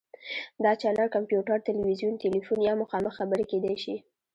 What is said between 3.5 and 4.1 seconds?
کیدی شي.